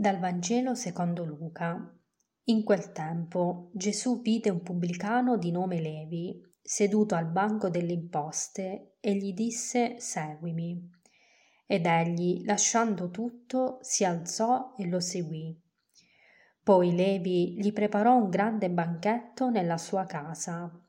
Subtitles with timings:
[0.00, 1.92] Dal Vangelo secondo Luca.
[2.44, 8.94] In quel tempo Gesù vide un pubblicano di nome Levi seduto al banco delle imposte
[9.00, 10.88] e gli disse Seguimi.
[11.66, 15.60] Ed egli, lasciando tutto, si alzò e lo seguì.
[16.62, 20.80] Poi Levi gli preparò un grande banchetto nella sua casa.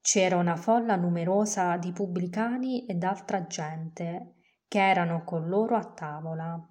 [0.00, 4.34] C'era una folla numerosa di pubblicani ed altra gente
[4.66, 6.66] che erano con loro a tavola.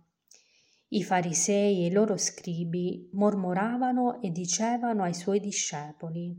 [0.94, 6.36] I farisei e i loro scribi mormoravano e dicevano ai suoi discepoli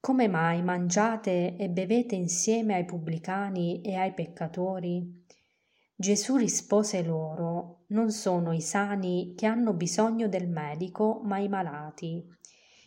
[0.00, 5.24] Come mai mangiate e bevete insieme ai pubblicani e ai peccatori?
[5.94, 12.26] Gesù rispose loro Non sono i sani che hanno bisogno del medico, ma i malati.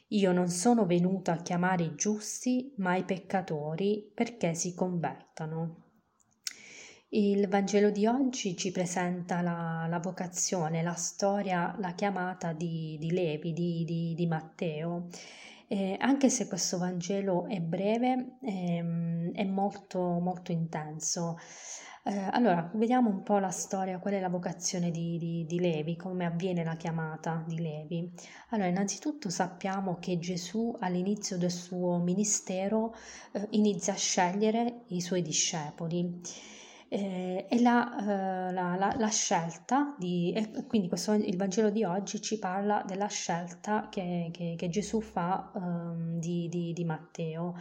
[0.10, 5.87] Io non sono venuto a chiamare i giusti, ma i peccatori perché si convertano.
[7.10, 13.12] Il Vangelo di oggi ci presenta la, la vocazione, la storia, la chiamata di, di
[13.12, 15.08] Levi, di, di, di Matteo.
[15.70, 21.38] Eh, anche se questo Vangelo è breve, ehm, è molto, molto intenso.
[22.04, 25.96] Eh, allora, vediamo un po' la storia, qual è la vocazione di, di, di, Levi,
[25.96, 28.12] come avviene la chiamata di Levi.
[28.50, 32.94] Allora, innanzitutto sappiamo che Gesù all'inizio del suo ministero
[33.32, 36.20] eh, inizia a scegliere i suoi discepoli
[36.90, 40.34] eh, e la, eh, la, la, la, scelta di,
[40.68, 45.52] quindi questo, il Vangelo di oggi ci parla della scelta che, che, che Gesù fa
[45.54, 47.56] um, di, di, di Matteo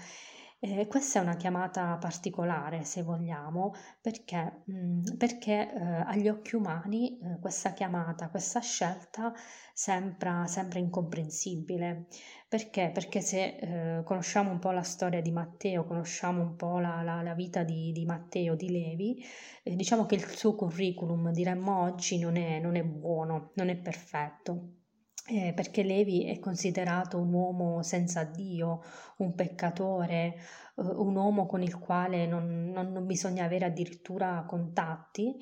[0.67, 7.19] eh, questa è una chiamata particolare, se vogliamo, perché, mm, perché eh, agli occhi umani
[7.19, 9.33] eh, questa chiamata, questa scelta
[9.73, 12.07] sembra, sembra incomprensibile.
[12.49, 12.91] Perché?
[12.93, 17.23] Perché se eh, conosciamo un po' la storia di Matteo, conosciamo un po' la, la,
[17.23, 19.25] la vita di, di, Matteo, di Levi,
[19.63, 23.77] eh, diciamo che il suo curriculum, diremmo oggi, non è, non è buono, non è
[23.77, 24.85] perfetto
[25.29, 28.83] eh, perché Levi è considerato un uomo senza Dio,
[29.19, 30.35] un peccatore,
[30.77, 35.37] eh, un uomo con il quale non, non, non bisogna avere addirittura contatti,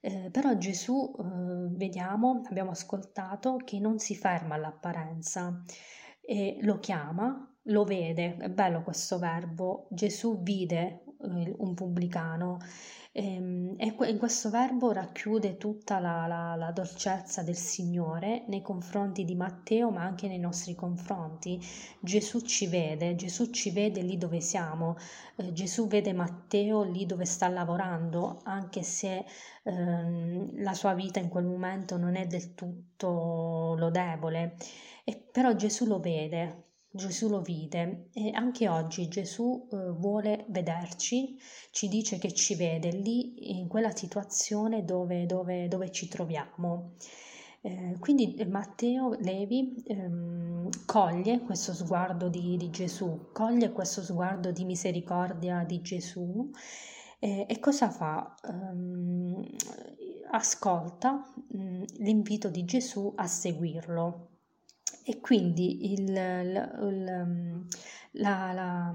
[0.00, 1.22] eh, però Gesù, eh,
[1.76, 5.62] vediamo, abbiamo ascoltato, che non si ferma all'apparenza
[6.60, 12.58] lo chiama, lo vede, è bello questo verbo, Gesù vide un pubblicano
[13.12, 19.34] Ehm, e, questo verbo racchiude tutta la, la, la, dolcezza del Signore nei confronti di
[19.34, 21.60] Matteo, ma anche nei nostri confronti.
[22.00, 24.96] Gesù ci vede, Gesù ci vede lì dove siamo,
[25.36, 29.24] eh, Gesù vede Matteo lì dove sta lavorando, anche se
[29.64, 34.56] ehm, la sua vita in quel momento non è del tutto lodevole.
[35.04, 41.36] E, però Gesù lo vede, Gesù lo vide e anche oggi Gesù eh, vuole vederci,
[41.70, 46.94] ci dice che ci vede lì in quella situazione dove, dove, dove ci troviamo.
[47.60, 54.64] Eh, quindi Matteo Levi ehm, coglie questo sguardo di, di, Gesù, coglie questo sguardo di
[54.64, 56.50] misericordia di Gesù
[57.18, 58.34] eh, e cosa fa?
[58.44, 59.44] Um,
[60.30, 64.37] ascolta um, l'invito di Gesù a seguirlo.
[65.10, 67.66] E quindi il, il, il,
[68.20, 68.94] la, la,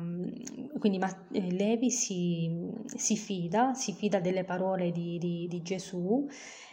[0.78, 1.00] quindi
[1.31, 6.28] Levi si, si, fida, si fida delle parole di, di, di Gesù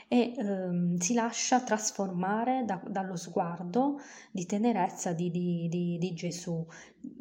[0.08, 3.98] e ehm, si lascia trasformare da, dallo sguardo
[4.30, 6.66] di tenerezza di, di, di Gesù,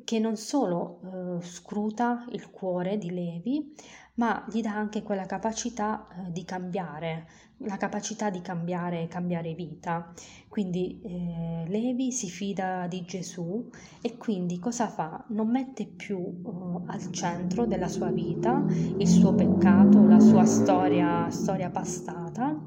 [0.04, 1.00] che non solo
[1.40, 3.74] eh, scruta il cuore di Levi,
[4.20, 7.26] ma gli dà anche quella capacità eh, di cambiare,
[7.60, 10.12] la capacità di cambiare, cambiare vita.
[10.50, 13.70] Quindi eh, Levi si fida di Gesù
[14.02, 15.24] e quindi cosa fa?
[15.30, 21.30] Non mette più uh, al centro della sua vita il suo peccato, la sua storia,
[21.30, 22.62] storia passata,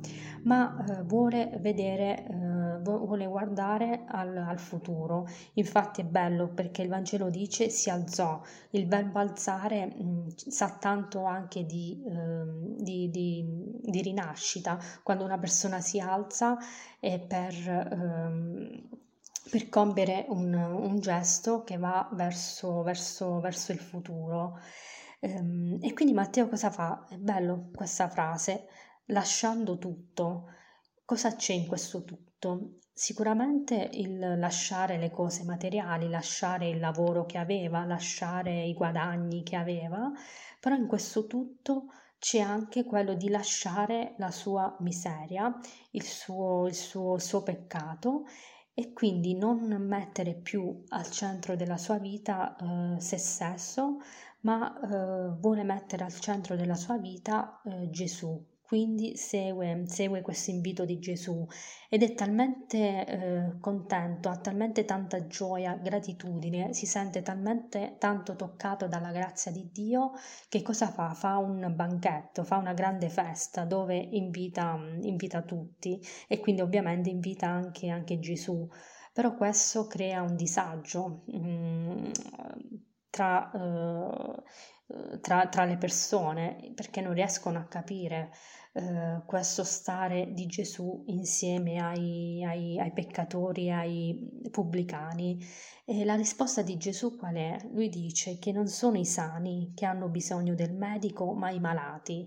[0.44, 5.26] ma uh, vuole vedere uh, vuole guardare al, al, futuro.
[5.54, 8.40] Infatti è bello perché il Vangelo dice si alzò.
[8.70, 13.44] Il verbo alzare mh, mm, sa tanto anche di, eh, di, di,
[13.82, 14.78] di, rinascita.
[15.02, 16.56] Quando una persona si alza
[17.00, 17.54] è per...
[17.68, 18.88] Ehm,
[19.50, 24.58] per compiere un, un, gesto che va verso, verso, verso il futuro.
[25.20, 27.06] Ehm, e quindi Matteo cosa fa?
[27.08, 28.66] È bello questa frase,
[29.06, 30.48] lasciando tutto.
[31.12, 32.78] Cosa c'è in questo tutto?
[32.90, 39.56] Sicuramente il lasciare le cose materiali, lasciare il lavoro che aveva, lasciare i guadagni che
[39.56, 40.10] aveva,
[40.58, 41.88] però in questo tutto
[42.18, 45.54] c'è anche quello di lasciare la sua miseria,
[45.90, 48.24] il suo, il suo, il suo peccato
[48.72, 53.98] e quindi non mettere più al centro della sua vita eh, se stesso,
[54.40, 60.50] ma eh, vuole mettere al centro della sua vita eh, Gesù, quindi segue, segue questo
[60.50, 61.46] invito di Gesù
[61.90, 68.88] ed è talmente eh, contento, ha talmente tanta gioia, gratitudine, si sente talmente tanto toccato
[68.88, 70.12] dalla grazia di Dio
[70.48, 71.12] che cosa fa?
[71.12, 77.48] Fa un banchetto, fa una grande festa dove invita, invita tutti e quindi ovviamente invita
[77.48, 78.66] anche, anche Gesù.
[79.12, 82.10] Però questo crea un disagio mh, mm,
[83.10, 84.42] tra, uh,
[85.20, 88.30] tra, tra le persone perché non riescono a capire
[88.74, 95.38] eh, questo stare di Gesù insieme ai, ai, ai peccatori, ai pubblicani.
[95.84, 97.56] E la risposta di Gesù qual è?
[97.72, 102.26] Lui dice che non sono i sani che hanno bisogno del medico, ma i malati.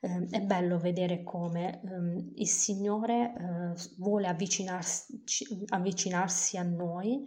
[0.00, 5.22] Eh, è bello vedere come eh, il Signore eh, vuole avvicinarsi,
[5.68, 7.24] avvicinarsi a noi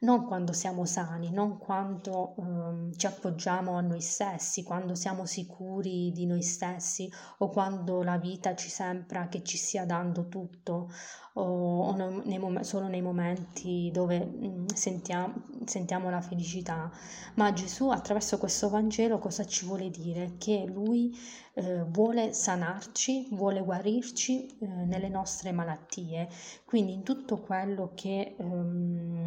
[0.00, 6.12] non quando siamo sani, non quando um, ci appoggiamo a noi stessi, quando siamo sicuri
[6.12, 10.88] di noi stessi o quando la vita ci sembra che ci stia dando tutto
[11.34, 15.34] o, o nei mom- solo nei momenti dove um, sentiamo,
[15.64, 16.90] sentiamo la felicità.
[17.34, 20.34] Ma Gesù attraverso questo Vangelo cosa ci vuole dire?
[20.38, 21.12] Che Lui
[21.54, 26.28] eh, vuole sanarci, vuole guarirci eh, nelle nostre malattie,
[26.64, 28.36] quindi in tutto quello che...
[28.38, 29.17] Um,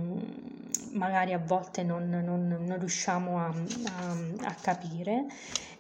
[0.94, 5.26] magari a volte non, non, non riusciamo a, a, a capire.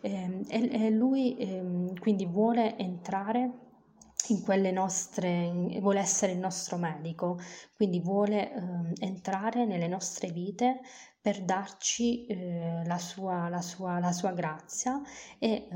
[0.01, 3.51] Eh, e, e, lui eh, quindi vuole entrare
[4.29, 7.39] in quelle nostre, vuole essere il nostro medico,
[7.75, 10.79] quindi vuole eh, entrare nelle nostre vite
[11.21, 14.99] per darci eh, la, sua, la, sua, la, sua, grazia
[15.37, 15.67] e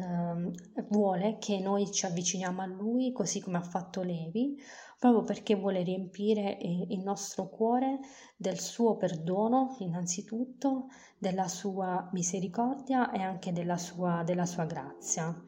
[0.90, 4.58] vuole che noi ci avviciniamo a Lui così come ha fatto Levi,
[5.00, 8.00] proprio perché vuole riempire eh, il nostro cuore
[8.36, 10.88] del suo perdono innanzitutto,
[11.18, 15.44] della sua misericordia e anche della sua, della sua grazia.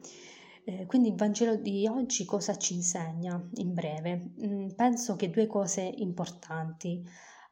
[0.64, 4.32] Eh, quindi il Vangelo di oggi cosa ci insegna in breve?
[4.44, 7.02] Mm, penso che due cose importanti.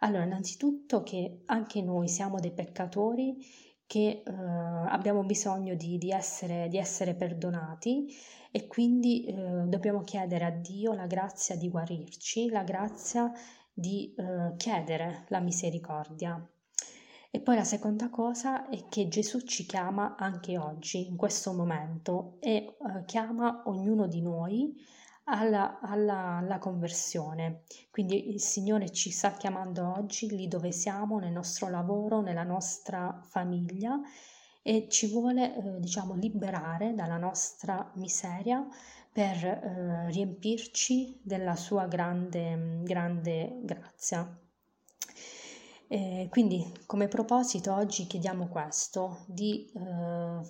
[0.01, 3.39] Allora, innanzitutto che anche noi siamo dei peccatori
[3.87, 8.07] che eh, abbiamo bisogno di, di, essere, di, essere, perdonati
[8.51, 9.35] e quindi eh,
[9.67, 13.31] dobbiamo chiedere a Dio la grazia di guarirci, la grazia
[13.73, 16.45] di eh, chiedere la misericordia.
[17.31, 22.39] E poi la seconda cosa è che Gesù ci chiama anche oggi, in questo momento,
[22.41, 24.75] e eh, chiama ognuno di noi
[25.29, 27.63] alla, alla, alla, conversione.
[27.91, 33.21] Quindi il Signore ci sta chiamando oggi lì dove siamo, nel nostro lavoro, nella nostra
[33.23, 34.01] famiglia
[34.63, 38.67] e ci vuole, eh, diciamo, liberare dalla nostra miseria
[39.13, 44.46] per eh, riempirci della sua grande, grande grazia.
[45.89, 50.41] Eh, quindi come proposito oggi chiediamo questo, di eh,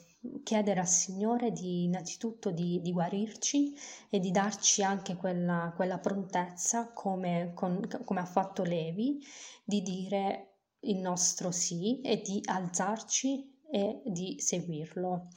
[0.42, 3.74] chiedere al Signore di innanzitutto di, di, guarirci
[4.08, 9.20] e di darci anche quella, quella prontezza come, con, come ha fatto Levi,
[9.62, 15.28] di dire il nostro sì e di alzarci e di seguirlo.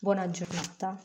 [0.00, 0.98] Buona giornata.